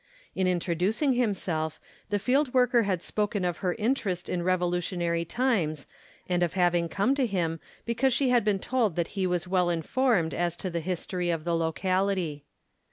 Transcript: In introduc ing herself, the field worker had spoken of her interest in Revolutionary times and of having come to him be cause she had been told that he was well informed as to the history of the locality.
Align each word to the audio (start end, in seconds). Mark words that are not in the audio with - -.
In 0.33 0.47
introduc 0.47 0.99
ing 1.03 1.13
herself, 1.13 1.79
the 2.09 2.17
field 2.17 2.55
worker 2.55 2.81
had 2.81 3.03
spoken 3.03 3.45
of 3.45 3.57
her 3.57 3.75
interest 3.75 4.29
in 4.29 4.41
Revolutionary 4.41 5.25
times 5.25 5.85
and 6.27 6.41
of 6.41 6.53
having 6.53 6.89
come 6.89 7.13
to 7.13 7.27
him 7.27 7.59
be 7.85 7.93
cause 7.93 8.11
she 8.11 8.29
had 8.29 8.43
been 8.43 8.57
told 8.57 8.95
that 8.95 9.09
he 9.09 9.27
was 9.27 9.47
well 9.47 9.69
informed 9.69 10.33
as 10.33 10.57
to 10.57 10.71
the 10.71 10.79
history 10.79 11.29
of 11.29 11.43
the 11.43 11.55
locality. 11.55 12.45